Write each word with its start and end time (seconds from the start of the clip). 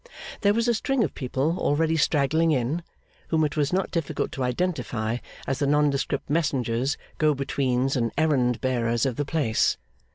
There 0.39 0.55
was 0.55 0.67
a 0.67 0.73
string 0.73 1.03
of 1.03 1.13
people 1.13 1.59
already 1.59 1.95
straggling 1.95 2.49
in, 2.49 2.81
whom 3.27 3.43
it 3.45 3.55
was 3.55 3.71
not 3.71 3.91
difficult 3.91 4.31
to 4.31 4.41
identify 4.43 5.17
as 5.45 5.59
the 5.59 5.67
nondescript 5.67 6.27
messengers, 6.27 6.97
go 7.19 7.35
betweens, 7.35 7.95
and 7.95 8.11
errand 8.17 8.61
bearers 8.61 9.05
of 9.05 9.15
the 9.15 9.25
place. 9.25 9.77